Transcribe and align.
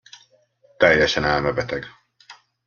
Teljesen 0.77 1.23
elmebeteg! 1.23 1.85